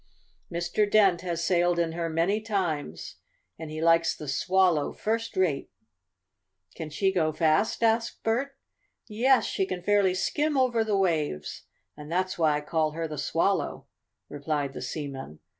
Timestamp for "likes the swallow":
3.83-4.91